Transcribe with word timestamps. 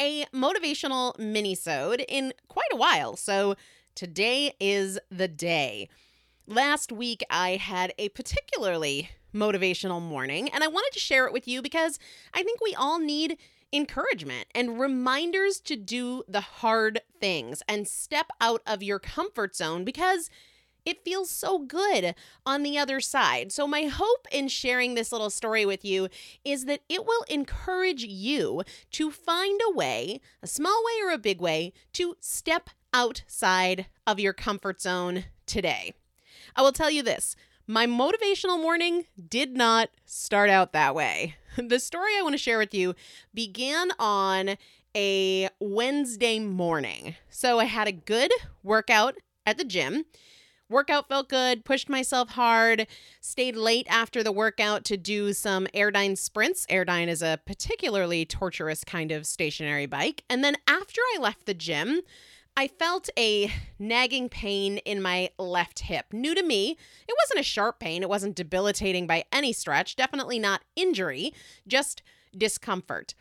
a 0.00 0.24
motivational 0.34 1.18
mini-sode 1.18 2.04
in 2.08 2.32
quite 2.48 2.72
a 2.72 2.76
while. 2.76 3.16
So 3.16 3.56
Today 3.94 4.54
is 4.58 4.98
the 5.10 5.28
day. 5.28 5.88
Last 6.46 6.90
week, 6.90 7.22
I 7.28 7.56
had 7.56 7.92
a 7.98 8.08
particularly 8.10 9.10
motivational 9.34 10.00
morning, 10.00 10.48
and 10.48 10.64
I 10.64 10.68
wanted 10.68 10.92
to 10.94 10.98
share 10.98 11.26
it 11.26 11.32
with 11.32 11.46
you 11.46 11.60
because 11.60 11.98
I 12.32 12.42
think 12.42 12.60
we 12.60 12.74
all 12.74 12.98
need 12.98 13.36
encouragement 13.72 14.46
and 14.54 14.80
reminders 14.80 15.60
to 15.60 15.76
do 15.76 16.22
the 16.26 16.40
hard 16.40 17.02
things 17.20 17.62
and 17.68 17.86
step 17.86 18.30
out 18.40 18.62
of 18.66 18.82
your 18.82 18.98
comfort 18.98 19.54
zone 19.54 19.84
because 19.84 20.30
it 20.90 21.04
feels 21.04 21.30
so 21.30 21.60
good 21.60 22.14
on 22.44 22.62
the 22.62 22.76
other 22.76 23.00
side. 23.00 23.52
So, 23.52 23.66
my 23.66 23.84
hope 23.84 24.26
in 24.32 24.48
sharing 24.48 24.94
this 24.94 25.12
little 25.12 25.30
story 25.30 25.64
with 25.64 25.84
you 25.84 26.08
is 26.44 26.64
that 26.64 26.82
it 26.88 27.06
will 27.06 27.24
encourage 27.28 28.02
you 28.04 28.62
to 28.90 29.10
find 29.10 29.60
a 29.66 29.72
way, 29.72 30.20
a 30.42 30.46
small 30.46 30.82
way 30.84 31.06
or 31.06 31.12
a 31.12 31.18
big 31.18 31.40
way, 31.40 31.72
to 31.94 32.16
step 32.20 32.70
outside 32.92 33.86
of 34.06 34.18
your 34.18 34.32
comfort 34.32 34.80
zone 34.80 35.24
today. 35.46 35.94
I 36.56 36.62
will 36.62 36.72
tell 36.72 36.90
you 36.90 37.02
this 37.02 37.36
my 37.66 37.86
motivational 37.86 38.60
morning 38.60 39.04
did 39.28 39.56
not 39.56 39.90
start 40.04 40.50
out 40.50 40.72
that 40.72 40.94
way. 40.94 41.36
The 41.56 41.80
story 41.80 42.12
I 42.16 42.22
want 42.22 42.34
to 42.34 42.38
share 42.38 42.58
with 42.58 42.74
you 42.74 42.94
began 43.34 43.90
on 43.98 44.56
a 44.96 45.48
Wednesday 45.58 46.38
morning. 46.38 47.16
So 47.28 47.58
I 47.58 47.64
had 47.64 47.88
a 47.88 47.92
good 47.92 48.30
workout 48.62 49.16
at 49.44 49.58
the 49.58 49.64
gym. 49.64 50.04
Workout 50.70 51.08
felt 51.08 51.28
good, 51.28 51.64
pushed 51.64 51.88
myself 51.88 52.30
hard, 52.30 52.86
stayed 53.20 53.56
late 53.56 53.88
after 53.90 54.22
the 54.22 54.30
workout 54.30 54.84
to 54.84 54.96
do 54.96 55.32
some 55.32 55.66
Airdyne 55.74 56.16
sprints. 56.16 56.64
Airdyne 56.70 57.08
is 57.08 57.22
a 57.22 57.40
particularly 57.44 58.24
torturous 58.24 58.84
kind 58.84 59.10
of 59.10 59.26
stationary 59.26 59.86
bike. 59.86 60.22
And 60.30 60.44
then 60.44 60.56
after 60.68 61.00
I 61.14 61.18
left 61.20 61.46
the 61.46 61.54
gym, 61.54 62.02
I 62.56 62.68
felt 62.68 63.10
a 63.18 63.50
nagging 63.80 64.28
pain 64.28 64.78
in 64.78 65.02
my 65.02 65.30
left 65.38 65.80
hip. 65.80 66.06
New 66.12 66.36
to 66.36 66.42
me, 66.42 66.76
it 67.08 67.16
wasn't 67.24 67.40
a 67.40 67.44
sharp 67.44 67.80
pain, 67.80 68.02
it 68.02 68.08
wasn't 68.08 68.36
debilitating 68.36 69.08
by 69.08 69.24
any 69.32 69.52
stretch, 69.52 69.96
definitely 69.96 70.38
not 70.38 70.62
injury, 70.76 71.34
just 71.66 72.02
discomfort. 72.36 73.14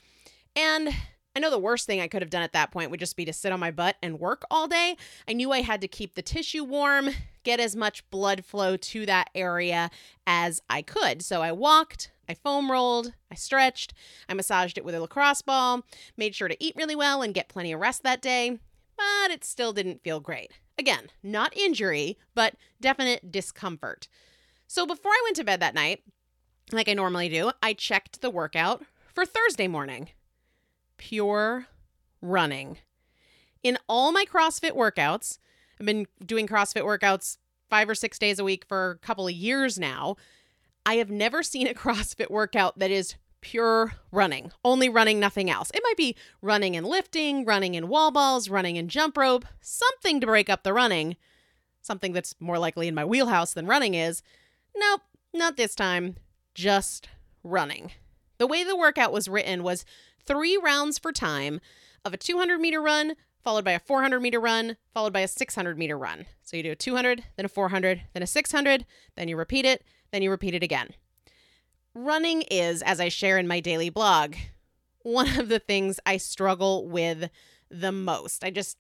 And 0.56 0.94
I 1.40 1.42
know 1.42 1.50
the 1.50 1.58
worst 1.58 1.86
thing 1.86 2.02
I 2.02 2.10
could 2.10 2.22
have 2.22 2.30
done 2.30 2.42
at 2.42 2.52
that 2.52 2.70
point 2.70 2.92
would 2.92 3.00
just 3.00 3.16
be 3.16 3.24
to 3.24 3.32
sit 3.32 3.54
on 3.54 3.62
my 3.62 3.72
butt 3.72 3.96
and 4.04 4.20
work 4.20 4.44
all 4.52 4.68
day. 4.68 4.98
I 5.26 5.32
knew 5.32 5.54
I 5.54 5.62
had 5.62 5.80
to 5.80 5.88
keep 5.88 6.16
the 6.16 6.22
tissue 6.22 6.66
warm, 6.66 7.12
get 7.44 7.62
as 7.62 7.78
much 7.78 8.10
blood 8.10 8.44
flow 8.44 8.76
to 8.76 9.06
that 9.06 9.30
area 9.34 9.90
as 10.28 10.62
I 10.70 10.82
could. 10.82 11.22
So 11.22 11.42
I 11.42 11.54
walked, 11.54 12.12
I 12.28 12.34
foam 12.34 12.70
rolled, 12.70 13.14
I 13.32 13.36
stretched, 13.36 13.94
I 14.28 14.34
massaged 14.34 14.78
it 14.78 14.84
with 14.84 14.96
a 14.96 15.00
lacrosse 15.00 15.42
ball, 15.42 15.86
made 16.18 16.36
sure 16.36 16.50
to 16.50 16.62
eat 16.62 16.76
really 16.76 16.96
well 16.96 17.22
and 17.22 17.34
get 17.34 17.48
plenty 17.48 17.72
of 17.72 17.80
rest 17.80 18.04
that 18.04 18.22
day 18.22 18.60
but 18.98 19.32
it 19.32 19.46
still 19.46 19.72
didn't 19.72 20.04
feel 20.04 20.20
great. 20.20 20.52
Again, 20.78 21.08
not 21.24 21.56
injury, 21.56 22.18
but 22.36 22.56
definite 22.82 23.32
discomfort. 23.32 24.10
So 24.68 24.86
before 24.86 25.14
I 25.14 25.22
went 25.24 25.38
to 25.38 25.46
bed 25.46 25.62
that 25.62 25.74
night, 25.74 26.04
like 26.74 26.90
I 26.90 26.94
normally 26.94 27.30
do, 27.30 27.52
I 27.64 27.72
checked 27.72 28.20
the 28.20 28.30
workout 28.30 28.84
for 29.16 29.26
Thursday 29.26 29.70
morning. 29.70 30.10
Pure 31.00 31.66
running. 32.22 32.78
In 33.64 33.78
all 33.88 34.12
my 34.12 34.26
CrossFit 34.26 34.74
workouts, 34.74 35.40
I've 35.80 35.86
been 35.86 36.06
doing 36.24 36.46
CrossFit 36.48 36.84
workouts 36.84 37.38
five 37.70 37.90
or 37.90 37.96
six 37.96 38.20
days 38.20 38.38
a 38.38 38.44
week 38.44 38.66
for 38.66 38.92
a 38.92 38.98
couple 38.98 39.28
of 39.28 39.34
years 39.34 39.80
now. 39.80 40.18
I 40.86 40.96
have 40.96 41.10
never 41.10 41.42
seen 41.42 41.68
a 41.68 41.74
CrossFit 41.74 42.30
workout 42.30 42.78
that 42.80 42.92
is 42.92 43.16
pure 43.42 43.94
running, 44.12 44.52
only 44.66 44.90
running, 44.90 45.20
nothing 45.20 45.50
else. 45.50 45.72
It 45.74 45.82
might 45.84 45.98
be 45.98 46.16
running 46.42 46.76
and 46.76 46.86
lifting, 46.86 47.46
running 47.46 47.76
in 47.76 47.88
wall 47.88 48.12
balls, 48.12 48.50
running 48.50 48.76
in 48.76 48.90
jump 48.90 49.18
rope, 49.18 49.46
something 49.62 50.20
to 50.20 50.28
break 50.28 50.50
up 50.50 50.64
the 50.64 50.74
running, 50.74 51.16
something 51.82 52.12
that's 52.12 52.36
more 52.40 52.60
likely 52.60 52.88
in 52.90 52.96
my 52.96 53.06
wheelhouse 53.06 53.54
than 53.54 53.66
running 53.66 53.94
is. 53.94 54.22
Nope, 54.76 55.02
not 55.34 55.56
this 55.56 55.76
time, 55.76 56.18
just 56.54 57.08
running. 57.44 57.92
The 58.38 58.48
way 58.48 58.64
the 58.64 58.76
workout 58.76 59.14
was 59.14 59.30
written 59.30 59.64
was 59.64 59.86
three 60.30 60.58
rounds 60.58 61.00
for 61.00 61.12
time 61.12 61.60
of 62.06 62.14
a 62.14 62.18
200 62.18 62.62
meter 62.62 62.82
run, 62.82 63.16
followed 63.44 63.66
by 63.66 63.72
a 63.72 63.80
400 63.80 64.22
meter 64.22 64.40
run, 64.40 64.78
followed 64.94 65.12
by 65.12 65.22
a 65.22 65.28
600 65.28 65.78
meter 65.78 65.98
run. 65.98 66.26
So 66.44 66.56
you 66.56 66.64
do 66.64 66.72
a 66.72 66.76
200, 66.76 67.24
then 67.36 67.46
a 67.46 67.50
400, 67.50 68.04
then 68.14 68.24
a 68.24 68.28
600, 68.28 68.86
then 69.16 69.28
you 69.28 69.36
repeat 69.36 69.66
it, 69.66 69.84
then 70.12 70.22
you 70.22 70.30
repeat 70.30 70.54
it 70.54 70.64
again. 70.64 70.90
Running 71.96 72.44
is, 72.44 72.84
as 72.84 73.00
I 73.00 73.10
share 73.10 73.40
in 73.40 73.48
my 73.48 73.60
daily 73.60 73.90
blog, 73.90 74.36
one 75.02 75.40
of 75.40 75.50
the 75.50 75.60
things 75.60 76.00
I 76.06 76.18
struggle 76.18 76.88
with 76.88 77.30
the 77.72 77.92
most. 77.92 78.44
I 78.44 78.52
just 78.52 78.78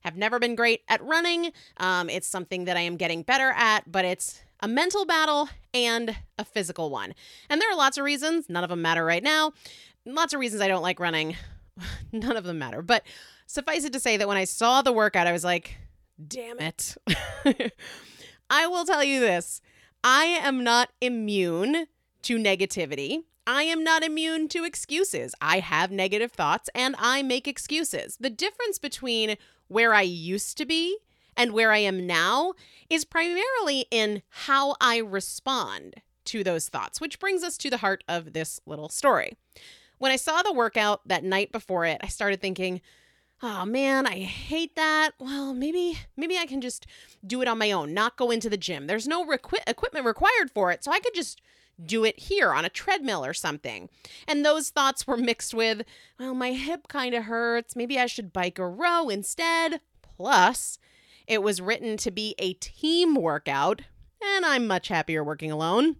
have 0.00 0.16
never 0.16 0.38
been 0.38 0.56
great 0.56 0.82
at 0.88 1.02
running. 1.04 1.52
Um, 1.76 2.10
it's 2.10 2.26
something 2.26 2.64
that 2.64 2.76
I 2.76 2.80
am 2.80 2.96
getting 2.96 3.22
better 3.22 3.52
at, 3.54 3.90
but 3.90 4.04
it's 4.04 4.40
a 4.60 4.68
mental 4.68 5.04
battle 5.04 5.48
and 5.72 6.16
a 6.38 6.44
physical 6.44 6.90
one. 6.90 7.14
And 7.48 7.60
there 7.60 7.70
are 7.70 7.76
lots 7.76 7.98
of 7.98 8.04
reasons, 8.04 8.48
none 8.48 8.64
of 8.64 8.70
them 8.70 8.82
matter 8.82 9.04
right 9.04 9.22
now. 9.22 9.52
Lots 10.06 10.32
of 10.32 10.40
reasons 10.40 10.62
I 10.62 10.68
don't 10.68 10.82
like 10.82 11.00
running. 11.00 11.36
none 12.12 12.36
of 12.36 12.44
them 12.44 12.58
matter. 12.58 12.82
But 12.82 13.04
suffice 13.46 13.84
it 13.84 13.92
to 13.92 14.00
say 14.00 14.16
that 14.16 14.28
when 14.28 14.36
I 14.36 14.44
saw 14.44 14.82
the 14.82 14.92
workout, 14.92 15.26
I 15.26 15.32
was 15.32 15.44
like, 15.44 15.76
damn 16.26 16.58
it. 16.60 16.96
I 18.50 18.66
will 18.66 18.84
tell 18.84 19.04
you 19.04 19.20
this 19.20 19.60
I 20.02 20.24
am 20.24 20.64
not 20.64 20.90
immune 21.00 21.86
to 22.22 22.38
negativity. 22.38 23.24
I 23.46 23.64
am 23.64 23.82
not 23.82 24.02
immune 24.02 24.48
to 24.48 24.64
excuses. 24.64 25.34
I 25.40 25.60
have 25.60 25.90
negative 25.90 26.32
thoughts 26.32 26.68
and 26.74 26.94
I 26.98 27.22
make 27.22 27.48
excuses. 27.48 28.16
The 28.20 28.30
difference 28.30 28.78
between 28.78 29.36
where 29.68 29.94
I 29.94 30.02
used 30.02 30.56
to 30.58 30.66
be 30.66 30.98
and 31.36 31.52
where 31.52 31.72
I 31.72 31.78
am 31.78 32.06
now 32.06 32.52
is 32.88 33.04
primarily 33.04 33.86
in 33.90 34.22
how 34.28 34.76
I 34.80 34.98
respond 34.98 35.96
to 36.26 36.44
those 36.44 36.68
thoughts, 36.68 37.00
which 37.00 37.18
brings 37.18 37.42
us 37.42 37.56
to 37.58 37.70
the 37.70 37.78
heart 37.78 38.04
of 38.06 38.34
this 38.34 38.60
little 38.66 38.88
story. 38.88 39.36
When 40.00 40.10
I 40.10 40.16
saw 40.16 40.42
the 40.42 40.52
workout 40.52 41.06
that 41.06 41.22
night 41.22 41.52
before 41.52 41.86
it, 41.86 42.00
I 42.02 42.08
started 42.08 42.40
thinking, 42.40 42.80
oh 43.42 43.64
man 43.64 44.06
i 44.06 44.18
hate 44.18 44.76
that 44.76 45.12
well 45.18 45.54
maybe 45.54 45.98
maybe 46.14 46.36
i 46.36 46.44
can 46.44 46.60
just 46.60 46.86
do 47.26 47.40
it 47.40 47.48
on 47.48 47.56
my 47.56 47.72
own 47.72 47.94
not 47.94 48.18
go 48.18 48.30
into 48.30 48.50
the 48.50 48.56
gym 48.58 48.86
there's 48.86 49.08
no 49.08 49.24
requi- 49.24 49.66
equipment 49.66 50.04
required 50.04 50.50
for 50.52 50.70
it 50.70 50.84
so 50.84 50.92
i 50.92 51.00
could 51.00 51.14
just 51.14 51.40
do 51.84 52.04
it 52.04 52.18
here 52.18 52.52
on 52.52 52.64
a 52.64 52.70
treadmill 52.70 53.24
or 53.24 53.34
something. 53.34 53.88
And 54.26 54.44
those 54.44 54.70
thoughts 54.70 55.06
were 55.06 55.16
mixed 55.16 55.54
with, 55.54 55.82
well, 56.18 56.34
my 56.34 56.52
hip 56.52 56.88
kind 56.88 57.14
of 57.14 57.24
hurts. 57.24 57.76
Maybe 57.76 57.98
I 57.98 58.06
should 58.06 58.32
bike 58.32 58.58
a 58.58 58.68
row 58.68 59.08
instead. 59.08 59.80
Plus, 60.02 60.78
it 61.26 61.42
was 61.42 61.60
written 61.60 61.96
to 61.98 62.10
be 62.10 62.34
a 62.38 62.54
team 62.54 63.14
workout, 63.14 63.82
and 64.22 64.44
I'm 64.44 64.66
much 64.66 64.88
happier 64.88 65.24
working 65.24 65.50
alone. 65.50 65.96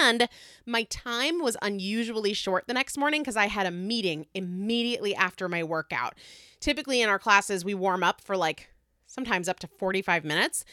And 0.00 0.28
my 0.66 0.84
time 0.84 1.42
was 1.42 1.56
unusually 1.62 2.32
short 2.32 2.66
the 2.66 2.74
next 2.74 2.98
morning 2.98 3.22
because 3.22 3.36
I 3.36 3.46
had 3.46 3.66
a 3.66 3.70
meeting 3.70 4.26
immediately 4.34 5.14
after 5.14 5.48
my 5.48 5.62
workout. 5.62 6.14
Typically, 6.60 7.00
in 7.00 7.08
our 7.08 7.18
classes, 7.18 7.64
we 7.64 7.74
warm 7.74 8.02
up 8.02 8.20
for 8.20 8.36
like 8.36 8.70
sometimes 9.06 9.48
up 9.48 9.58
to 9.60 9.66
45 9.66 10.24
minutes. 10.24 10.64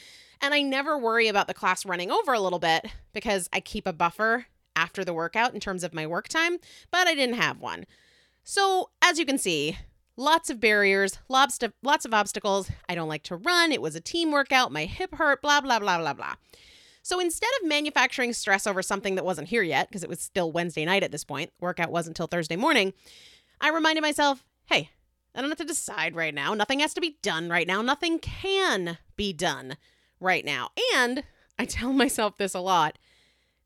And 0.42 0.54
I 0.54 0.62
never 0.62 0.98
worry 0.98 1.28
about 1.28 1.48
the 1.48 1.54
class 1.54 1.86
running 1.86 2.12
over 2.12 2.34
a 2.34 2.40
little 2.40 2.60
bit 2.60 2.86
because 3.14 3.50
I 3.52 3.60
keep 3.60 3.88
a 3.88 3.94
buffer 3.94 4.46
after 4.76 5.04
the 5.04 5.14
workout 5.14 5.54
in 5.54 5.60
terms 5.60 5.84
of 5.84 5.94
my 5.94 6.06
work 6.06 6.28
time, 6.28 6.58
but 6.92 7.08
I 7.08 7.16
didn't 7.16 7.36
have 7.36 7.60
one. 7.60 7.86
So, 8.44 8.92
as 9.02 9.18
you 9.18 9.26
can 9.26 9.40
see, 9.40 9.78
lots 10.16 10.50
of 10.50 10.60
barriers, 10.60 11.18
lots 11.28 11.62
of, 11.64 11.74
lots 11.82 12.06
of 12.06 12.14
obstacles. 12.14 12.70
I 12.88 12.96
don't 12.96 13.10
like 13.10 13.24
to 13.24 13.36
run. 13.36 13.72
It 13.72 13.82
was 13.82 13.96
a 13.96 14.02
team 14.02 14.32
workout. 14.32 14.72
My 14.72 14.86
hip 14.86 15.16
hurt, 15.16 15.42
blah, 15.42 15.62
blah, 15.62 15.80
blah, 15.80 15.98
blah, 15.98 16.14
blah. 16.14 16.36
So 17.08 17.22
instead 17.22 17.50
of 17.62 17.70
manufacturing 17.70 18.34
stress 18.34 18.68
over 18.68 18.82
something 18.82 19.16
that 19.16 19.24
wasn't 19.24 19.48
here 19.48 19.64
yet, 19.64 19.88
because 19.88 20.04
it 20.04 20.10
was 20.10 20.20
still 20.20 20.52
Wednesday 20.52 20.84
night 20.84 21.04
at 21.04 21.12
this 21.14 21.24
point, 21.24 21.54
workout 21.62 21.90
wasn't 21.90 22.18
until 22.18 22.28
Thursday 22.28 22.58
morning, 22.58 22.92
I 23.62 23.70
reminded 23.70 24.02
myself, 24.02 24.44
hey, 24.66 24.90
I 25.34 25.40
don't 25.40 25.50
have 25.50 25.58
to 25.60 25.64
decide 25.64 26.18
right 26.18 26.34
now. 26.34 26.54
Nothing 26.54 26.82
has 26.82 26.94
to 26.96 27.00
be 27.00 27.18
done 27.22 27.48
right 27.48 27.66
now. 27.66 27.82
Nothing 27.82 28.20
can 28.20 28.98
be 29.16 29.32
done 29.32 29.78
right 30.20 30.44
now. 30.44 30.72
And 30.96 31.24
I 31.58 31.64
tell 31.64 31.94
myself 31.94 32.38
this 32.38 32.54
a 32.54 32.60
lot 32.60 32.98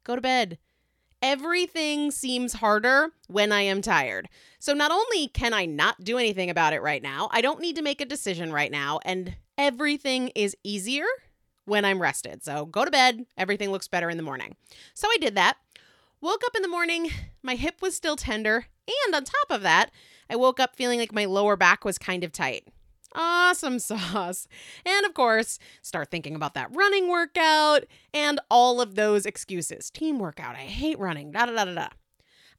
go 0.03 0.13
to 0.13 0.21
bed. 0.21 0.60
Everything 1.24 2.12
seems 2.12 2.53
harder 2.53 3.10
when 3.27 3.51
I 3.51 3.62
am 3.62 3.81
tired. 3.81 4.29
So 4.60 4.74
not 4.74 4.91
only 4.91 5.29
can 5.29 5.51
I 5.51 5.65
not 5.65 6.03
do 6.03 6.19
anything 6.19 6.51
about 6.51 6.74
it 6.74 6.83
right 6.83 7.01
now, 7.01 7.27
I 7.31 7.41
don't 7.41 7.60
need 7.60 7.75
to 7.77 7.81
make 7.81 8.01
a 8.01 8.05
decision 8.05 8.53
right 8.53 8.71
now, 8.71 9.00
and 9.03 9.36
everything 9.57 10.27
is 10.36 10.55
easier 10.63 11.05
when 11.65 11.86
I'm 11.86 12.01
rested. 12.01 12.44
So 12.44 12.65
go 12.65 12.86
to 12.86 12.91
bed, 12.91 13.25
everything 13.38 13.72
looks 13.72 13.88
better 13.88 14.10
in 14.10 14.18
the 14.18 14.24
morning. 14.24 14.56
So 14.94 15.08
I 15.08 15.18
did 15.20 15.36
that. 15.36 15.58
Woke 16.22 16.41
up 16.46 16.56
in 16.56 16.62
the 16.62 16.68
morning, 16.68 17.10
my 17.41 17.56
hip 17.56 17.82
was 17.82 17.96
still 17.96 18.15
tender, 18.15 18.68
and 18.88 19.15
on 19.15 19.24
top 19.24 19.50
of 19.50 19.63
that, 19.63 19.89
I 20.30 20.36
woke 20.36 20.60
up 20.60 20.75
feeling 20.75 21.00
like 21.00 21.12
my 21.12 21.25
lower 21.25 21.56
back 21.56 21.84
was 21.84 21.98
kind 21.98 22.24
of 22.24 22.32
tight. 22.32 22.68
Awesome 23.13 23.80
sauce. 23.80 24.48
And 24.86 25.06
of 25.06 25.15
course, 25.15 25.58
start 25.82 26.12
thinking 26.12 26.36
about 26.36 26.53
that 26.53 26.70
running 26.75 27.10
workout 27.10 27.86
and 28.13 28.39
all 28.51 28.82
of 28.82 28.94
those 28.94 29.25
excuses. 29.25 29.89
Team 29.89 30.20
workout, 30.20 30.56
I 30.56 30.60
hate 30.60 31.00
running, 31.00 31.32
da 31.32 31.48
da 31.48 31.53
da 31.53 31.65
da 31.65 31.74
da. 31.74 31.88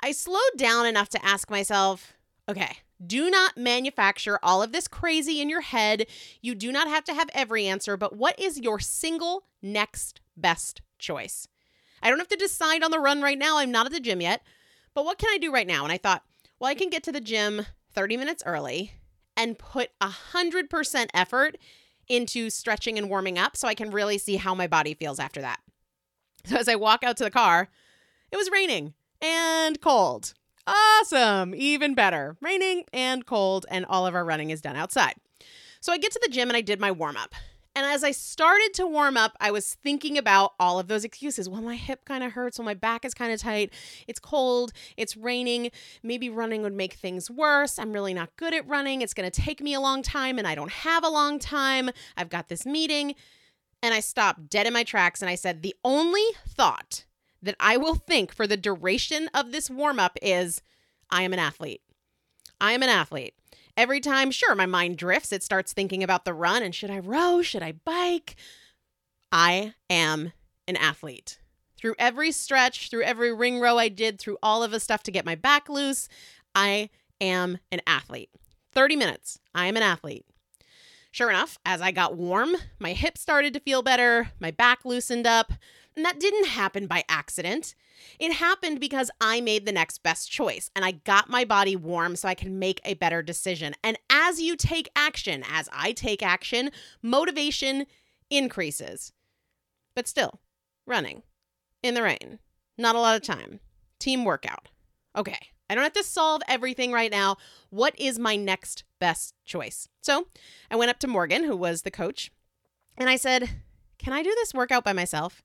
I 0.00 0.10
slowed 0.10 0.40
down 0.56 0.86
enough 0.86 1.08
to 1.10 1.24
ask 1.24 1.48
myself, 1.48 2.14
okay, 2.48 2.78
Do 3.04 3.30
not 3.30 3.56
manufacture 3.56 4.38
all 4.42 4.62
of 4.62 4.72
this 4.72 4.86
crazy 4.86 5.40
in 5.40 5.48
your 5.48 5.60
head. 5.60 6.06
You 6.40 6.54
do 6.54 6.70
not 6.70 6.88
have 6.88 7.04
to 7.04 7.14
have 7.14 7.30
every 7.34 7.66
answer, 7.66 7.96
but 7.96 8.16
what 8.16 8.38
is 8.38 8.60
your 8.60 8.78
single 8.78 9.44
next 9.60 10.20
best 10.36 10.82
choice? 10.98 11.48
I 12.02 12.10
don't 12.10 12.18
have 12.18 12.28
to 12.28 12.36
decide 12.36 12.82
on 12.82 12.90
the 12.90 12.98
run 12.98 13.22
right 13.22 13.38
now. 13.38 13.58
I'm 13.58 13.70
not 13.70 13.86
at 13.86 13.92
the 13.92 14.00
gym 14.00 14.20
yet, 14.20 14.42
but 14.94 15.04
what 15.04 15.18
can 15.18 15.30
I 15.32 15.38
do 15.38 15.52
right 15.52 15.66
now? 15.66 15.84
And 15.84 15.92
I 15.92 15.98
thought, 15.98 16.22
well, 16.58 16.70
I 16.70 16.74
can 16.74 16.90
get 16.90 17.02
to 17.04 17.12
the 17.12 17.20
gym 17.20 17.66
30 17.92 18.16
minutes 18.16 18.42
early 18.46 18.92
and 19.36 19.58
put 19.58 19.90
100% 20.00 21.06
effort 21.14 21.56
into 22.08 22.50
stretching 22.50 22.98
and 22.98 23.08
warming 23.08 23.38
up 23.38 23.56
so 23.56 23.68
I 23.68 23.74
can 23.74 23.90
really 23.90 24.18
see 24.18 24.36
how 24.36 24.54
my 24.54 24.66
body 24.66 24.94
feels 24.94 25.18
after 25.18 25.40
that. 25.40 25.60
So 26.44 26.56
as 26.56 26.68
I 26.68 26.74
walk 26.74 27.04
out 27.04 27.16
to 27.18 27.24
the 27.24 27.30
car, 27.30 27.68
it 28.30 28.36
was 28.36 28.50
raining 28.50 28.94
and 29.20 29.80
cold. 29.80 30.34
Awesome. 30.66 31.54
Even 31.54 31.94
better. 31.94 32.36
Raining 32.40 32.84
and 32.92 33.26
cold, 33.26 33.66
and 33.70 33.84
all 33.86 34.06
of 34.06 34.14
our 34.14 34.24
running 34.24 34.50
is 34.50 34.60
done 34.60 34.76
outside. 34.76 35.14
So 35.80 35.92
I 35.92 35.98
get 35.98 36.12
to 36.12 36.20
the 36.22 36.30
gym 36.30 36.48
and 36.48 36.56
I 36.56 36.60
did 36.60 36.78
my 36.78 36.92
warm 36.92 37.16
up. 37.16 37.34
And 37.74 37.86
as 37.86 38.04
I 38.04 38.10
started 38.10 38.72
to 38.74 38.86
warm 38.86 39.16
up, 39.16 39.36
I 39.40 39.50
was 39.50 39.74
thinking 39.82 40.18
about 40.18 40.52
all 40.60 40.78
of 40.78 40.88
those 40.88 41.04
excuses. 41.04 41.48
Well, 41.48 41.62
my 41.62 41.76
hip 41.76 42.04
kind 42.04 42.22
of 42.22 42.32
hurts. 42.32 42.58
Well, 42.58 42.66
my 42.66 42.74
back 42.74 43.04
is 43.04 43.14
kind 43.14 43.32
of 43.32 43.40
tight. 43.40 43.72
It's 44.06 44.20
cold. 44.20 44.72
It's 44.96 45.16
raining. 45.16 45.70
Maybe 46.02 46.28
running 46.28 46.62
would 46.62 46.74
make 46.74 46.92
things 46.92 47.30
worse. 47.30 47.78
I'm 47.78 47.92
really 47.92 48.12
not 48.12 48.36
good 48.36 48.52
at 48.52 48.68
running. 48.68 49.00
It's 49.00 49.14
going 49.14 49.28
to 49.28 49.40
take 49.40 49.62
me 49.62 49.72
a 49.72 49.80
long 49.80 50.02
time, 50.02 50.38
and 50.38 50.46
I 50.46 50.54
don't 50.54 50.70
have 50.70 51.02
a 51.02 51.08
long 51.08 51.38
time. 51.38 51.90
I've 52.16 52.28
got 52.28 52.48
this 52.48 52.66
meeting. 52.66 53.14
And 53.82 53.94
I 53.94 54.00
stopped 54.00 54.50
dead 54.50 54.66
in 54.66 54.72
my 54.72 54.84
tracks 54.84 55.22
and 55.22 55.28
I 55.30 55.34
said, 55.34 55.62
The 55.62 55.74
only 55.82 56.24
thought 56.46 57.04
that 57.42 57.56
I 57.58 57.76
will 57.76 57.94
think 57.94 58.32
for 58.32 58.46
the 58.46 58.56
duration 58.56 59.28
of 59.34 59.52
this 59.52 59.68
warm 59.68 59.98
up 59.98 60.16
is 60.22 60.62
I 61.10 61.22
am 61.22 61.32
an 61.32 61.38
athlete. 61.38 61.82
I 62.60 62.72
am 62.72 62.82
an 62.82 62.88
athlete. 62.88 63.34
Every 63.76 64.00
time, 64.00 64.30
sure, 64.30 64.54
my 64.54 64.66
mind 64.66 64.98
drifts. 64.98 65.32
It 65.32 65.42
starts 65.42 65.72
thinking 65.72 66.02
about 66.02 66.24
the 66.24 66.34
run 66.34 66.62
and 66.62 66.74
should 66.74 66.90
I 66.90 66.98
row? 66.98 67.42
Should 67.42 67.62
I 67.62 67.72
bike? 67.72 68.36
I 69.30 69.74
am 69.88 70.32
an 70.68 70.76
athlete. 70.76 71.38
Through 71.76 71.96
every 71.98 72.30
stretch, 72.30 72.90
through 72.90 73.02
every 73.02 73.34
ring 73.34 73.58
row 73.58 73.78
I 73.78 73.88
did, 73.88 74.18
through 74.18 74.38
all 74.42 74.62
of 74.62 74.70
the 74.70 74.78
stuff 74.78 75.02
to 75.04 75.10
get 75.10 75.24
my 75.24 75.34
back 75.34 75.68
loose, 75.68 76.08
I 76.54 76.90
am 77.20 77.58
an 77.72 77.80
athlete. 77.86 78.30
30 78.72 78.96
minutes, 78.96 79.38
I 79.54 79.66
am 79.66 79.76
an 79.76 79.82
athlete. 79.82 80.24
Sure 81.10 81.28
enough, 81.28 81.58
as 81.66 81.82
I 81.82 81.90
got 81.90 82.16
warm, 82.16 82.56
my 82.78 82.92
hips 82.92 83.20
started 83.20 83.52
to 83.54 83.60
feel 83.60 83.82
better, 83.82 84.30
my 84.40 84.50
back 84.50 84.84
loosened 84.84 85.26
up, 85.26 85.52
and 85.96 86.04
that 86.04 86.20
didn't 86.20 86.46
happen 86.46 86.86
by 86.86 87.04
accident. 87.08 87.74
It 88.18 88.32
happened 88.32 88.80
because 88.80 89.10
I 89.20 89.40
made 89.40 89.66
the 89.66 89.72
next 89.72 90.02
best 90.02 90.30
choice 90.30 90.70
and 90.74 90.84
I 90.84 90.92
got 90.92 91.30
my 91.30 91.44
body 91.44 91.76
warm 91.76 92.16
so 92.16 92.28
I 92.28 92.34
can 92.34 92.58
make 92.58 92.80
a 92.84 92.94
better 92.94 93.22
decision. 93.22 93.74
And 93.84 93.98
as 94.10 94.40
you 94.40 94.56
take 94.56 94.90
action, 94.96 95.44
as 95.50 95.68
I 95.72 95.92
take 95.92 96.22
action, 96.22 96.70
motivation 97.02 97.86
increases. 98.30 99.12
But 99.94 100.08
still, 100.08 100.40
running 100.86 101.22
in 101.82 101.94
the 101.94 102.02
rain, 102.02 102.38
not 102.78 102.96
a 102.96 103.00
lot 103.00 103.16
of 103.16 103.22
time, 103.22 103.60
team 103.98 104.24
workout. 104.24 104.68
Okay, 105.14 105.38
I 105.68 105.74
don't 105.74 105.84
have 105.84 105.92
to 105.94 106.02
solve 106.02 106.42
everything 106.48 106.92
right 106.92 107.10
now. 107.10 107.36
What 107.70 107.98
is 107.98 108.18
my 108.18 108.36
next 108.36 108.84
best 108.98 109.34
choice? 109.44 109.88
So 110.00 110.26
I 110.70 110.76
went 110.76 110.90
up 110.90 110.98
to 111.00 111.06
Morgan, 111.06 111.44
who 111.44 111.56
was 111.56 111.82
the 111.82 111.90
coach, 111.90 112.30
and 112.96 113.08
I 113.08 113.16
said, 113.16 113.48
Can 113.98 114.12
I 114.12 114.22
do 114.22 114.34
this 114.34 114.54
workout 114.54 114.84
by 114.84 114.92
myself? 114.92 115.42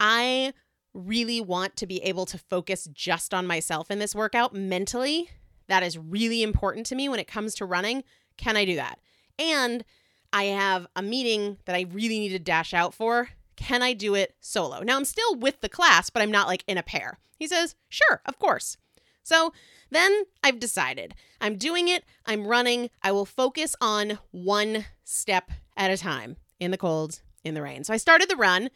I 0.00 0.52
really 0.94 1.40
want 1.40 1.76
to 1.76 1.86
be 1.86 2.02
able 2.02 2.26
to 2.26 2.38
focus 2.38 2.88
just 2.92 3.32
on 3.32 3.46
myself 3.46 3.90
in 3.90 3.98
this 3.98 4.14
workout 4.14 4.54
mentally. 4.54 5.30
That 5.68 5.82
is 5.82 5.98
really 5.98 6.42
important 6.42 6.86
to 6.86 6.94
me 6.94 7.08
when 7.08 7.20
it 7.20 7.28
comes 7.28 7.54
to 7.56 7.64
running. 7.64 8.04
Can 8.36 8.56
I 8.56 8.64
do 8.64 8.76
that? 8.76 8.98
And 9.38 9.84
I 10.32 10.44
have 10.44 10.86
a 10.96 11.02
meeting 11.02 11.58
that 11.64 11.76
I 11.76 11.86
really 11.90 12.18
need 12.18 12.30
to 12.30 12.38
dash 12.38 12.74
out 12.74 12.94
for. 12.94 13.28
Can 13.56 13.82
I 13.82 13.92
do 13.92 14.14
it 14.14 14.34
solo? 14.40 14.80
Now 14.80 14.96
I'm 14.96 15.04
still 15.04 15.34
with 15.36 15.60
the 15.60 15.68
class, 15.68 16.10
but 16.10 16.22
I'm 16.22 16.30
not 16.30 16.46
like 16.46 16.64
in 16.66 16.78
a 16.78 16.82
pair. 16.82 17.18
He 17.36 17.46
says, 17.46 17.74
Sure, 17.88 18.20
of 18.26 18.38
course. 18.38 18.76
So 19.22 19.52
then 19.90 20.24
I've 20.42 20.58
decided 20.58 21.14
I'm 21.40 21.56
doing 21.56 21.88
it, 21.88 22.04
I'm 22.24 22.46
running, 22.46 22.90
I 23.02 23.12
will 23.12 23.26
focus 23.26 23.76
on 23.80 24.18
one 24.30 24.86
step 25.04 25.50
at 25.76 25.90
a 25.90 25.96
time 25.96 26.36
in 26.58 26.70
the 26.70 26.78
cold, 26.78 27.20
in 27.44 27.54
the 27.54 27.62
rain. 27.62 27.84
So 27.84 27.92
I 27.92 27.98
started 27.98 28.28
the 28.28 28.36
run, 28.36 28.70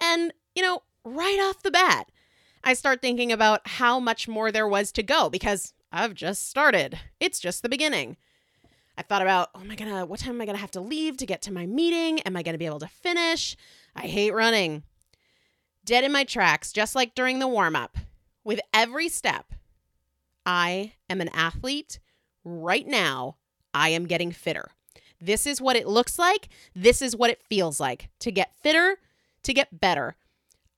and 0.00 0.32
you 0.54 0.62
know, 0.62 0.82
right 1.04 1.38
off 1.48 1.62
the 1.62 1.70
bat, 1.70 2.10
I 2.64 2.74
start 2.74 3.00
thinking 3.00 3.32
about 3.32 3.66
how 3.66 3.98
much 3.98 4.28
more 4.28 4.52
there 4.52 4.68
was 4.68 4.92
to 4.92 5.02
go 5.02 5.28
because 5.28 5.74
I've 5.92 6.14
just 6.14 6.48
started. 6.48 6.98
It's 7.20 7.40
just 7.40 7.62
the 7.62 7.68
beginning. 7.68 8.16
I 8.96 9.02
thought 9.02 9.22
about, 9.22 9.48
oh 9.54 9.64
my 9.64 9.74
god, 9.74 10.08
what 10.08 10.20
time 10.20 10.34
am 10.34 10.40
I 10.40 10.46
gonna 10.46 10.58
have 10.58 10.70
to 10.72 10.80
leave 10.80 11.16
to 11.18 11.26
get 11.26 11.42
to 11.42 11.52
my 11.52 11.66
meeting? 11.66 12.20
Am 12.20 12.36
I 12.36 12.42
gonna 12.42 12.58
be 12.58 12.66
able 12.66 12.80
to 12.80 12.88
finish? 12.88 13.56
I 13.96 14.02
hate 14.02 14.34
running. 14.34 14.82
Dead 15.84 16.04
in 16.04 16.12
my 16.12 16.24
tracks, 16.24 16.72
just 16.72 16.94
like 16.94 17.14
during 17.14 17.38
the 17.38 17.48
warm 17.48 17.74
up. 17.74 17.96
With 18.44 18.60
every 18.72 19.08
step, 19.08 19.52
I 20.44 20.92
am 21.08 21.20
an 21.20 21.30
athlete. 21.32 21.98
Right 22.44 22.86
now, 22.86 23.36
I 23.72 23.90
am 23.90 24.06
getting 24.06 24.32
fitter. 24.32 24.70
This 25.20 25.46
is 25.46 25.60
what 25.60 25.76
it 25.76 25.86
looks 25.86 26.18
like. 26.18 26.48
This 26.74 27.00
is 27.00 27.16
what 27.16 27.30
it 27.30 27.42
feels 27.42 27.80
like 27.80 28.08
to 28.20 28.32
get 28.32 28.54
fitter, 28.56 28.98
to 29.44 29.54
get 29.54 29.80
better. 29.80 30.16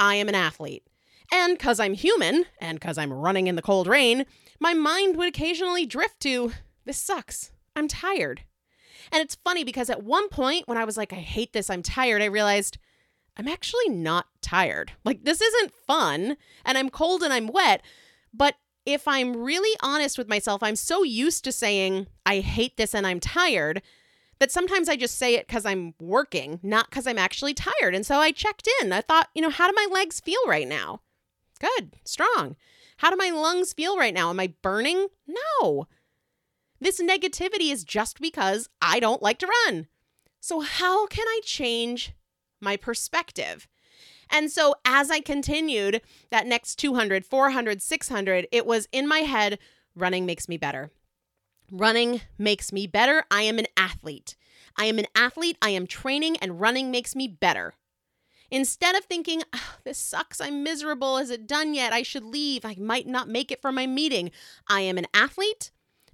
I 0.05 0.17
am 0.17 0.29
an 0.29 0.35
athlete. 0.35 0.87
And 1.33 1.57
because 1.57 1.81
I'm 1.81 1.95
human, 1.95 2.45
and 2.61 2.79
because 2.79 2.99
I'm 2.99 3.11
running 3.11 3.47
in 3.47 3.57
the 3.57 3.63
cold 3.63 3.87
rain, 3.87 4.27
my 4.61 4.75
mind 4.75 5.17
would 5.17 5.29
occasionally 5.29 5.87
drift 5.87 6.21
to, 6.21 6.53
this 6.85 6.99
sucks. 6.99 7.53
I'm 7.75 7.89
tired. 7.89 8.43
And 9.11 9.23
it's 9.23 9.35
funny 9.35 9.65
because 9.65 9.89
at 9.89 10.03
one 10.03 10.29
point 10.29 10.69
when 10.69 10.77
I 10.77 10.85
was 10.85 10.99
like, 10.99 11.15
I 11.15 11.17
hate 11.17 11.55
this, 11.55 11.71
I'm 11.71 11.83
tired, 11.83 12.21
I 12.21 12.27
realized 12.27 12.77
I'm 13.39 13.49
actually 13.49 13.89
not 13.89 14.27
tired. 14.43 14.93
Like, 15.07 15.25
this 15.25 15.41
isn't 15.41 15.73
fun, 15.87 16.37
and 16.67 16.77
I'm 16.77 16.91
cold 16.91 17.23
and 17.23 17.33
I'm 17.33 17.47
wet. 17.47 17.81
But 18.35 18.57
if 18.85 19.09
I'm 19.09 19.35
really 19.43 19.75
honest 19.83 20.19
with 20.19 20.29
myself, 20.29 20.63
I'm 20.63 20.77
so 20.77 21.03
used 21.03 21.45
to 21.45 21.53
saying, 21.53 22.09
I 22.27 22.41
hate 22.41 22.77
this 22.77 22.95
and 22.95 23.07
I'm 23.07 23.21
tired 23.21 23.81
that 24.39 24.51
sometimes 24.51 24.89
I 24.89 24.97
just 24.97 25.17
say 25.17 25.35
it 25.35 25.47
because 25.47 25.65
I'm 25.65 25.95
working, 26.01 26.61
not 26.63 26.91
because 26.91 27.07
I'm 27.07 27.19
actually 27.19 27.55
tired. 27.55 27.95
And 27.95 28.05
so 28.05 28.19
I 28.19 28.33
checked 28.33 28.69
in. 28.81 28.93
I 28.93 29.01
thought, 29.01 29.29
you 29.35 29.43
know, 29.43 29.51
how 29.51 29.69
do 29.69 29.75
my 29.75 29.87
legs 29.91 30.21
feel 30.21 30.41
right 30.47 30.69
now? 30.69 31.01
Good, 31.61 31.97
strong. 32.05 32.57
How 32.99 33.11
do 33.11 33.17
my 33.17 33.31
lungs 33.31 33.73
feel 33.73 33.97
right 33.97 34.15
now? 34.15 34.31
Am 34.31 34.41
I 34.41 34.55
burning? 34.63 35.09
No. 35.27 35.87
This 36.81 37.01
negativity 37.01 37.73
is 37.73 37.85
just 37.85 38.21
because 38.21 38.69
I 38.83 39.01
don't 39.01 39.23
like 39.23 39.39
to 39.39 39.51
run. 39.67 39.87
So, 40.41 40.61
how 40.61 41.07
can 41.07 41.27
I 41.27 41.41
change 41.45 42.13
my 42.61 42.77
perspective? 42.77 43.67
And 44.31 44.51
so, 44.51 44.75
as 44.85 45.11
I 45.11 45.21
continued 45.21 46.03
that 46.31 46.47
next 46.47 46.77
200, 46.77 47.25
400, 47.25 47.81
600, 47.81 48.49
it 48.53 48.67
was 48.67 48.89
in 48.93 49.09
my 49.09 49.21
head 49.21 49.59
running 49.95 50.27
makes 50.27 50.49
me 50.49 50.57
better. 50.57 50.91
Running 51.71 52.21
makes 52.39 52.73
me 52.73 52.87
better. 52.87 53.25
I 53.31 53.43
am 53.43 53.59
an 53.59 53.67
athlete. 53.77 54.37
I 54.77 54.87
am 54.87 54.99
an 54.99 55.07
athlete. 55.15 55.57
I 55.63 55.71
am 55.71 55.87
training, 55.87 56.37
and 56.39 56.61
running 56.61 56.91
makes 56.91 57.15
me 57.17 57.29
better. 57.29 57.75
Instead 58.51 58.95
of 58.95 59.05
thinking, 59.05 59.43
oh, 59.53 59.77
this 59.85 59.99
sucks, 59.99 60.41
I'm 60.41 60.63
miserable, 60.63 61.17
is 61.19 61.31
it 61.31 61.47
done 61.47 61.75
yet? 61.75 61.93
I 61.93 62.03
should 62.03 62.25
leave, 62.25 62.65
I 62.65 62.77
might 62.79 63.07
not 63.07 63.29
make 63.29 63.51
it 63.51 63.61
for 63.61 63.73
my 63.73 63.87
meeting. 63.87 64.31
I 64.69 64.83
am 64.83 64.99
an 64.99 65.07
athlete. 65.13 65.71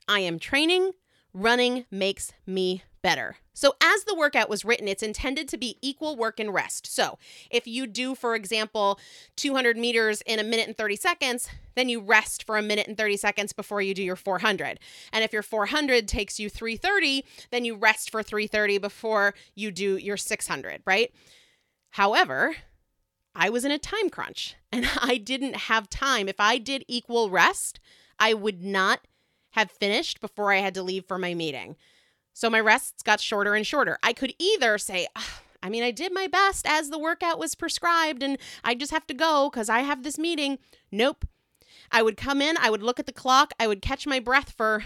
I 0.09 0.21
am 0.21 0.39
training. 0.39 0.93
Running 1.33 1.85
makes 1.91 2.33
me 2.47 2.83
better. 3.03 3.37
So, 3.53 3.75
as 3.83 4.05
the 4.05 4.15
workout 4.15 4.49
was 4.49 4.65
written, 4.65 4.89
it's 4.89 5.03
intended 5.03 5.49
to 5.49 5.59
be 5.59 5.79
equal 5.83 6.17
work 6.17 6.41
and 6.41 6.53
rest. 6.53 6.87
So, 6.87 7.19
if 7.51 7.67
you 7.67 7.87
do, 7.87 8.15
for 8.15 8.35
example, 8.35 8.99
200 9.37 9.77
meters 9.77 10.23
in 10.23 10.39
a 10.39 10.45
minute 10.45 10.69
and 10.69 10.77
30 10.77 10.97
seconds, 10.97 11.49
then 11.75 11.89
you 11.89 12.01
rest 12.01 12.45
for 12.45 12.57
a 12.57 12.63
minute 12.63 12.89
and 12.89 12.97
30 12.97 13.17
seconds 13.17 13.53
before 13.53 13.83
you 13.83 13.95
do 13.95 14.03
your 14.03 14.17
400. 14.17 14.79
And 15.13 15.25
if 15.25 15.33
your 15.33 15.43
400 15.43 16.09
takes 16.09 16.41
you 16.41 16.49
330, 16.49 17.25
then 17.51 17.65
you 17.65 17.77
rest 17.77 18.11
for 18.11 18.23
330 18.23 18.79
before 18.79 19.35
you 19.55 19.71
do 19.71 19.97
your 19.97 20.17
600, 20.17 20.83
right? 20.87 21.13
However, 21.91 22.57
I 23.35 23.51
was 23.51 23.65
in 23.65 23.71
a 23.73 23.79
time 23.79 24.11
crunch 24.11 24.57
and 24.73 24.89
I 25.01 25.17
didn't 25.17 25.57
have 25.57 25.91
time. 25.91 26.29
If 26.29 26.41
I 26.41 26.59
did 26.59 26.85
equal 26.89 27.31
rest, 27.31 27.81
I 28.19 28.35
would 28.35 28.63
not 28.63 29.01
have 29.51 29.71
finished 29.71 30.21
before 30.21 30.53
I 30.53 30.59
had 30.59 30.75
to 30.75 30.83
leave 30.83 31.07
for 31.07 31.19
my 31.19 31.35
meeting. 31.35 31.77
So 32.33 32.49
my 32.49 32.61
rests 32.61 33.03
got 33.03 33.21
shorter 33.21 33.55
and 33.55 33.67
shorter. 33.67 33.99
I 34.03 34.13
could 34.13 34.35
either 34.39 34.79
say, 34.79 35.09
I 35.63 35.69
mean, 35.69 35.83
I 35.83 35.91
did 35.91 36.13
my 36.13 36.27
best 36.27 36.67
as 36.67 36.89
the 36.89 36.99
workout 36.99 37.39
was 37.39 37.55
prescribed 37.55 38.23
and 38.23 38.39
I 38.65 38.75
just 38.75 38.93
have 38.93 39.07
to 39.09 39.15
go 39.15 39.51
because 39.51 39.69
I 39.69 39.81
have 39.81 40.03
this 40.03 40.19
meeting. 40.19 40.59
Nope. 40.91 41.27
I 41.93 42.03
would 42.03 42.17
come 42.17 42.41
in, 42.41 42.57
I 42.57 42.71
would 42.71 42.83
look 42.83 43.01
at 43.01 43.07
the 43.07 43.13
clock, 43.13 43.53
I 43.59 43.67
would 43.67 43.83
catch 43.83 44.07
my 44.07 44.21
breath 44.21 44.53
for 44.53 44.85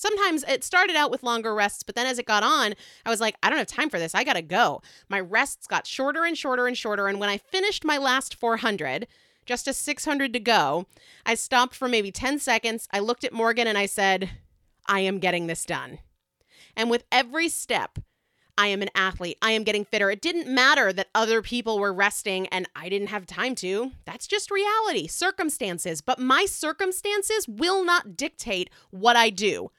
sometimes 0.00 0.42
it 0.48 0.64
started 0.64 0.96
out 0.96 1.10
with 1.10 1.22
longer 1.22 1.54
rests, 1.54 1.82
but 1.82 1.94
then 1.94 2.06
as 2.06 2.18
it 2.18 2.26
got 2.26 2.42
on, 2.42 2.74
I 3.04 3.10
was 3.10 3.20
like, 3.20 3.36
I 3.42 3.50
don't 3.50 3.58
have 3.58 3.66
time 3.66 3.90
for 3.90 3.98
this. 3.98 4.14
I 4.14 4.24
got 4.24 4.32
to 4.34 4.42
go. 4.42 4.82
My 5.08 5.20
rests 5.20 5.66
got 5.66 5.86
shorter 5.86 6.24
and 6.24 6.36
shorter 6.36 6.66
and 6.66 6.76
shorter. 6.76 7.06
And 7.06 7.20
when 7.20 7.28
I 7.28 7.36
finished 7.38 7.84
my 7.84 7.98
last 7.98 8.34
400, 8.34 9.06
just 9.44 9.68
a 9.68 9.72
600 9.72 10.32
to 10.32 10.40
go, 10.40 10.86
I 11.26 11.34
stopped 11.34 11.74
for 11.74 11.86
maybe 11.86 12.10
10 12.10 12.38
seconds. 12.38 12.88
I 12.92 13.00
looked 13.00 13.24
at 13.24 13.32
Morgan 13.32 13.66
and 13.66 13.76
I 13.76 13.86
said, 13.86 14.30
I 14.86 15.00
am 15.00 15.18
getting 15.18 15.46
this 15.46 15.64
done. 15.64 15.98
And 16.76 16.90
with 16.90 17.04
every 17.10 17.48
step, 17.48 17.98
I 18.60 18.66
am 18.66 18.82
an 18.82 18.90
athlete. 18.94 19.38
I 19.40 19.52
am 19.52 19.64
getting 19.64 19.86
fitter. 19.86 20.10
It 20.10 20.20
didn't 20.20 20.52
matter 20.52 20.92
that 20.92 21.08
other 21.14 21.40
people 21.40 21.78
were 21.78 21.94
resting 21.94 22.46
and 22.48 22.68
I 22.76 22.90
didn't 22.90 23.08
have 23.08 23.24
time 23.26 23.54
to. 23.56 23.92
That's 24.04 24.26
just 24.26 24.50
reality, 24.50 25.06
circumstances. 25.06 26.02
But 26.02 26.18
my 26.18 26.44
circumstances 26.44 27.48
will 27.48 27.84
not 27.84 28.16
dictate 28.16 28.68
what 28.90 29.16
I 29.16 29.30
do. 29.30 29.70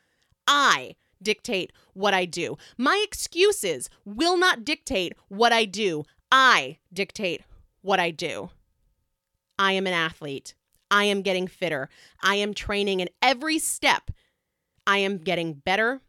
I 0.47 0.95
dictate 1.21 1.71
what 1.93 2.13
I 2.15 2.25
do. 2.25 2.57
My 2.77 3.03
excuses 3.05 3.89
will 4.03 4.37
not 4.37 4.65
dictate 4.65 5.13
what 5.27 5.53
I 5.53 5.65
do. 5.65 6.03
I 6.31 6.79
dictate 6.91 7.43
what 7.81 7.99
I 7.99 8.09
do. 8.09 8.49
I 9.59 9.73
am 9.73 9.85
an 9.85 9.93
athlete. 9.93 10.55
I 10.89 11.03
am 11.03 11.21
getting 11.21 11.47
fitter. 11.47 11.87
I 12.23 12.35
am 12.35 12.53
training 12.53 12.99
in 12.99 13.09
every 13.21 13.59
step. 13.59 14.09
I 14.87 14.97
am 14.97 15.19
getting 15.19 15.53
better 15.53 16.01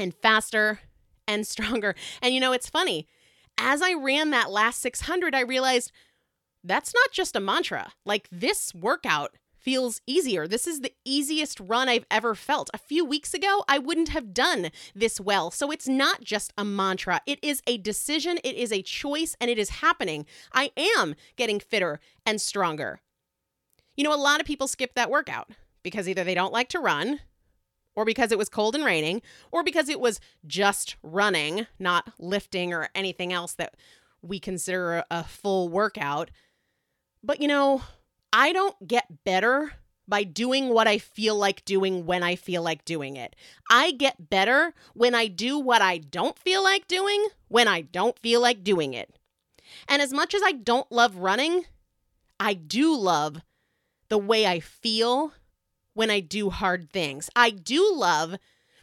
and 0.00 0.14
faster 0.14 0.80
and 1.28 1.46
stronger. 1.46 1.94
And 2.22 2.34
you 2.34 2.40
know, 2.40 2.52
it's 2.52 2.68
funny. 2.68 3.06
As 3.58 3.82
I 3.82 3.92
ran 3.92 4.30
that 4.30 4.50
last 4.50 4.80
600, 4.80 5.34
I 5.34 5.40
realized 5.40 5.92
that's 6.64 6.94
not 6.94 7.12
just 7.12 7.36
a 7.36 7.40
mantra. 7.40 7.92
Like 8.04 8.28
this 8.30 8.74
workout 8.74 9.36
feels 9.60 10.00
easier. 10.06 10.48
This 10.48 10.66
is 10.66 10.80
the 10.80 10.92
easiest 11.04 11.60
run 11.60 11.88
I've 11.88 12.06
ever 12.10 12.34
felt. 12.34 12.70
A 12.72 12.78
few 12.78 13.04
weeks 13.04 13.34
ago, 13.34 13.62
I 13.68 13.78
wouldn't 13.78 14.08
have 14.08 14.32
done 14.32 14.70
this 14.94 15.20
well. 15.20 15.50
So 15.50 15.70
it's 15.70 15.86
not 15.86 16.22
just 16.22 16.52
a 16.56 16.64
mantra, 16.64 17.20
it 17.26 17.38
is 17.42 17.62
a 17.66 17.76
decision, 17.76 18.38
it 18.42 18.56
is 18.56 18.72
a 18.72 18.82
choice, 18.82 19.36
and 19.40 19.50
it 19.50 19.58
is 19.58 19.68
happening. 19.68 20.26
I 20.52 20.72
am 20.76 21.14
getting 21.36 21.60
fitter 21.60 22.00
and 22.24 22.40
stronger. 22.40 23.00
You 23.96 24.04
know, 24.04 24.14
a 24.14 24.16
lot 24.16 24.40
of 24.40 24.46
people 24.46 24.66
skip 24.66 24.94
that 24.94 25.10
workout 25.10 25.50
because 25.82 26.08
either 26.08 26.24
they 26.24 26.34
don't 26.34 26.52
like 26.52 26.70
to 26.70 26.80
run, 26.80 27.20
or 28.00 28.04
because 28.06 28.32
it 28.32 28.38
was 28.38 28.48
cold 28.48 28.74
and 28.74 28.82
raining, 28.82 29.20
or 29.52 29.62
because 29.62 29.90
it 29.90 30.00
was 30.00 30.20
just 30.46 30.96
running, 31.02 31.66
not 31.78 32.10
lifting 32.18 32.72
or 32.72 32.88
anything 32.94 33.30
else 33.30 33.52
that 33.52 33.74
we 34.22 34.40
consider 34.40 35.04
a 35.10 35.22
full 35.22 35.68
workout. 35.68 36.30
But 37.22 37.42
you 37.42 37.48
know, 37.48 37.82
I 38.32 38.54
don't 38.54 38.88
get 38.88 39.22
better 39.24 39.72
by 40.08 40.24
doing 40.24 40.70
what 40.70 40.88
I 40.88 40.96
feel 40.96 41.36
like 41.36 41.62
doing 41.66 42.06
when 42.06 42.22
I 42.22 42.36
feel 42.36 42.62
like 42.62 42.86
doing 42.86 43.18
it. 43.18 43.36
I 43.70 43.90
get 43.90 44.30
better 44.30 44.72
when 44.94 45.14
I 45.14 45.26
do 45.26 45.58
what 45.58 45.82
I 45.82 45.98
don't 45.98 46.38
feel 46.38 46.62
like 46.64 46.88
doing 46.88 47.28
when 47.48 47.68
I 47.68 47.82
don't 47.82 48.18
feel 48.18 48.40
like 48.40 48.64
doing 48.64 48.94
it. 48.94 49.14
And 49.86 50.00
as 50.00 50.10
much 50.14 50.34
as 50.34 50.40
I 50.42 50.52
don't 50.52 50.90
love 50.90 51.16
running, 51.16 51.66
I 52.40 52.54
do 52.54 52.96
love 52.96 53.42
the 54.08 54.16
way 54.16 54.46
I 54.46 54.58
feel 54.58 55.34
when 55.94 56.10
I 56.10 56.20
do 56.20 56.50
hard 56.50 56.90
things. 56.90 57.30
I 57.34 57.50
do 57.50 57.92
love 57.94 58.36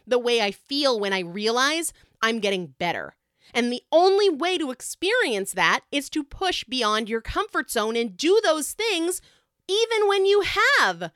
the 0.06 0.20
way 0.20 0.42
I 0.42 0.52
feel 0.52 1.00
when 1.00 1.14
I 1.14 1.20
realize 1.20 1.94
I'm 2.22 2.40
getting 2.40 2.68
better. 2.68 3.16
And 3.54 3.72
the 3.72 3.84
only 3.92 4.30
way 4.30 4.58
to 4.58 4.72
experience 4.72 5.54
that 5.54 5.82
is 5.92 6.10
to 6.12 6.24
push 6.24 6.64
beyond 6.64 7.10
your 7.10 7.22
comfort 7.22 7.72
zone 7.72 7.96
and 7.96 8.18
do 8.18 8.40
those 8.44 8.74
things 8.74 9.22
even 9.68 10.08
when 10.08 10.26
you 10.26 10.42
have 10.42 11.12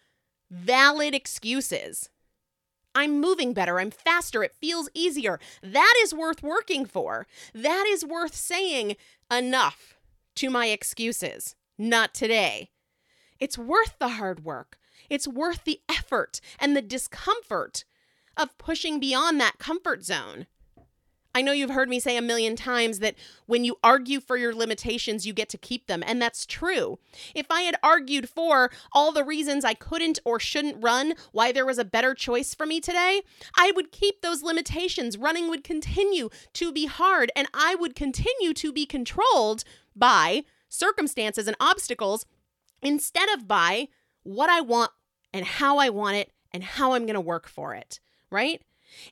valid 0.49 1.13
excuses. 1.13 2.09
I'm 2.93 3.21
moving 3.21 3.53
better. 3.53 3.79
I'm 3.79 3.91
faster. 3.91 4.43
It 4.43 4.55
feels 4.55 4.89
easier. 4.93 5.39
That 5.63 5.93
is 6.03 6.13
worth 6.13 6.43
working 6.43 6.85
for. 6.85 7.25
That 7.53 7.85
is 7.87 8.05
worth 8.05 8.35
saying 8.35 8.97
enough 9.31 9.95
to 10.35 10.49
my 10.49 10.67
excuses. 10.67 11.55
Not 11.77 12.13
today. 12.13 12.69
It's 13.39 13.57
worth 13.57 13.97
the 13.97 14.09
hard 14.09 14.43
work. 14.43 14.77
It's 15.09 15.27
worth 15.27 15.63
the 15.63 15.81
effort 15.89 16.41
and 16.59 16.75
the 16.75 16.81
discomfort 16.81 17.83
of 18.37 18.57
pushing 18.57 18.99
beyond 18.99 19.39
that 19.39 19.59
comfort 19.59 20.03
zone. 20.03 20.47
I 21.33 21.41
know 21.41 21.53
you've 21.53 21.69
heard 21.69 21.87
me 21.87 21.99
say 21.99 22.17
a 22.17 22.21
million 22.21 22.55
times 22.57 22.99
that 22.99 23.15
when 23.45 23.63
you 23.63 23.77
argue 23.83 24.19
for 24.19 24.35
your 24.35 24.53
limitations, 24.53 25.25
you 25.25 25.31
get 25.31 25.47
to 25.49 25.57
keep 25.57 25.87
them. 25.87 26.03
And 26.05 26.21
that's 26.21 26.45
true. 26.45 26.99
If 27.33 27.45
I 27.49 27.61
had 27.61 27.75
argued 27.81 28.27
for 28.27 28.69
all 28.91 29.13
the 29.13 29.23
reasons 29.23 29.63
I 29.63 29.73
couldn't 29.73 30.19
or 30.25 30.39
shouldn't 30.39 30.83
run, 30.83 31.13
why 31.31 31.51
there 31.51 31.65
was 31.65 31.77
a 31.77 31.85
better 31.85 32.13
choice 32.13 32.53
for 32.53 32.65
me 32.65 32.81
today, 32.81 33.21
I 33.55 33.71
would 33.71 33.91
keep 33.91 34.21
those 34.21 34.43
limitations. 34.43 35.17
Running 35.17 35.49
would 35.49 35.63
continue 35.63 36.29
to 36.53 36.71
be 36.71 36.85
hard, 36.87 37.31
and 37.33 37.47
I 37.53 37.75
would 37.75 37.95
continue 37.95 38.53
to 38.53 38.73
be 38.73 38.85
controlled 38.85 39.63
by 39.95 40.43
circumstances 40.67 41.47
and 41.47 41.55
obstacles 41.59 42.25
instead 42.81 43.29
of 43.29 43.47
by 43.47 43.87
what 44.23 44.49
I 44.49 44.61
want 44.61 44.91
and 45.33 45.45
how 45.45 45.77
I 45.77 45.89
want 45.89 46.17
it 46.17 46.31
and 46.51 46.63
how 46.63 46.93
I'm 46.93 47.05
going 47.05 47.15
to 47.15 47.21
work 47.21 47.47
for 47.47 47.73
it, 47.73 47.99
right? 48.29 48.61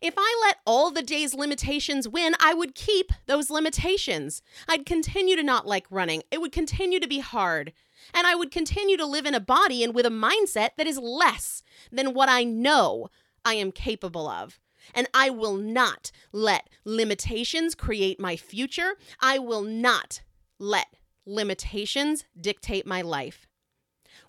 If 0.02 0.14
I 0.18 0.42
let 0.46 0.58
all 0.66 0.92
the 0.92 1.02
day's 1.02 1.34
limitations 1.34 2.08
win, 2.08 2.36
I 2.40 2.54
would 2.54 2.76
keep 2.76 3.12
those 3.28 3.50
limitations. 3.50 4.42
I'd 4.68 4.86
continue 4.86 5.36
to 5.36 5.44
not 5.44 5.68
like 5.68 5.86
running. 5.90 6.24
It 6.32 6.42
would 6.42 6.52
continue 6.52 7.00
to 7.00 7.08
be 7.08 7.20
hard. 7.20 7.74
And 8.14 8.28
I 8.28 8.36
would 8.36 8.52
continue 8.52 8.98
to 8.98 9.06
live 9.06 9.26
in 9.26 9.36
a 9.36 9.40
body 9.40 9.84
and 9.84 9.94
with 9.94 10.06
a 10.06 10.10
mindset 10.10 10.72
that 10.78 10.88
is 10.88 10.98
less 10.98 11.64
than 11.92 12.14
what 12.14 12.30
I 12.30 12.44
know 12.44 13.10
I 13.46 13.54
am 13.56 13.72
capable 13.72 14.28
of. 14.28 14.60
And 14.94 15.08
I 15.14 15.30
will 15.30 15.56
not 15.56 16.12
let 16.32 16.70
limitations 16.84 17.76
create 17.76 18.20
my 18.20 18.36
future. 18.36 18.96
I 19.20 19.38
will 19.40 19.62
not 19.62 20.22
let 20.58 20.88
limitations 21.26 22.26
dictate 22.40 22.88
my 22.88 23.02
life. 23.02 23.48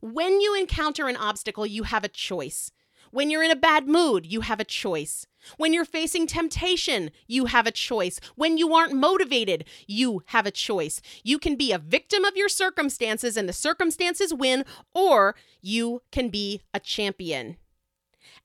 When 0.00 0.40
you 0.40 0.54
encounter 0.54 1.08
an 1.08 1.16
obstacle, 1.16 1.66
you 1.66 1.84
have 1.84 2.04
a 2.04 2.08
choice. 2.08 2.72
When 3.10 3.28
you're 3.28 3.42
in 3.42 3.50
a 3.50 3.56
bad 3.56 3.88
mood, 3.88 4.24
you 4.24 4.42
have 4.42 4.60
a 4.60 4.64
choice. 4.64 5.26
When 5.56 5.72
you're 5.72 5.84
facing 5.84 6.26
temptation, 6.26 7.10
you 7.26 7.46
have 7.46 7.66
a 7.66 7.72
choice. 7.72 8.20
When 8.36 8.56
you 8.56 8.72
aren't 8.72 8.94
motivated, 8.94 9.64
you 9.86 10.22
have 10.26 10.46
a 10.46 10.50
choice. 10.50 11.00
You 11.24 11.38
can 11.38 11.56
be 11.56 11.72
a 11.72 11.78
victim 11.78 12.24
of 12.24 12.36
your 12.36 12.48
circumstances 12.48 13.36
and 13.36 13.48
the 13.48 13.52
circumstances 13.52 14.32
win, 14.32 14.64
or 14.94 15.34
you 15.60 16.02
can 16.12 16.28
be 16.28 16.62
a 16.72 16.80
champion 16.80 17.56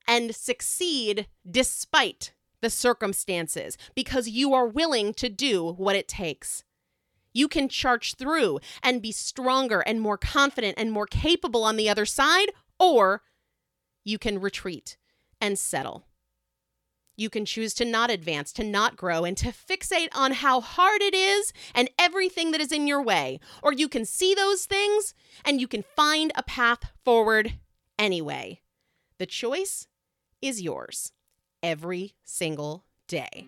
and 0.08 0.36
succeed 0.36 1.28
despite 1.50 2.34
the 2.62 2.70
circumstances 2.70 3.78
because 3.94 4.28
you 4.28 4.54
are 4.54 4.68
willing 4.68 5.13
to 5.13 5.30
do 5.30 5.74
what 5.74 5.96
it 5.96 6.08
takes. 6.08 6.63
You 7.36 7.50
can 7.50 7.67
charge 7.67 8.15
through 8.15 8.60
and 8.82 9.02
be 9.02 9.12
stronger 9.12 9.82
and 9.82 10.00
more 10.00 10.17
confident 10.17 10.76
and 10.78 10.89
more 10.89 11.06
capable 11.06 11.65
on 11.65 11.76
the 11.76 11.89
other 11.89 12.06
side, 12.06 12.52
or 12.80 13.24
you 14.06 14.17
can 14.17 14.39
retreat 14.39 14.95
and 15.41 15.60
settle. 15.60 16.06
You 17.17 17.30
can 17.30 17.45
choose 17.45 17.74
to 17.76 17.86
not 17.86 18.10
advance, 18.10 18.54
to 18.54 18.63
not 18.63 18.95
grow, 18.95 19.26
and 19.26 19.36
to 19.38 19.48
fixate 19.48 20.10
on 20.15 20.32
how 20.32 20.62
hard 20.62 21.02
it 21.02 21.13
is 21.13 21.52
and 21.74 21.89
everything 22.00 22.52
that 22.52 22.62
is 22.62 22.71
in 22.71 22.88
your 22.88 23.02
way. 23.02 23.41
Or 23.62 23.74
you 23.74 23.89
can 23.89 24.06
see 24.06 24.34
those 24.34 24.65
things 24.65 25.13
and 25.43 25.60
you 25.60 25.67
can 25.67 25.84
find 25.95 26.32
a 26.36 26.43
path 26.43 26.86
forward 27.04 27.56
anyway. 28.00 28.62
The 29.17 29.26
choice 29.26 29.88
is 30.41 30.62
yours 30.62 31.12
every 31.62 32.15
single 32.24 32.86
day. 33.08 33.48